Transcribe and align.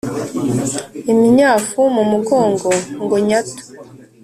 Iminyafu 1.11 1.79
mu 1.95 2.03
mugongo 2.11 2.69
ngo 3.03 3.15
nyatu 3.27 3.63